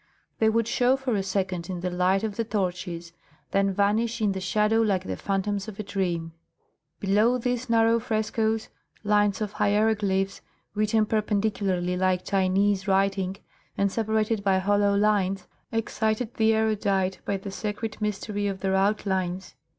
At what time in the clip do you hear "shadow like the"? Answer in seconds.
4.41-5.15